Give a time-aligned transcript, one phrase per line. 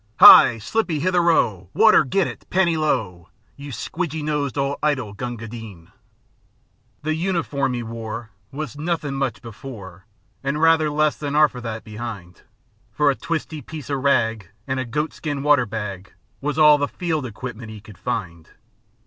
[0.19, 0.57] Hi!
[0.57, 1.67] slippy hitherao!
[1.75, 2.47] Water, get it!
[2.49, 5.91] Panee lao!1 You squidgy nosed old idol, Gunga Din."
[7.03, 10.07] The uniform 'e wore Was nothin' much before,
[10.43, 12.41] An' rather less than 'arf o' that be'ind,
[12.91, 16.11] For a piece o' twisty rag An' a goatskin water bag
[16.41, 18.49] Was all the field equipment 'e could find.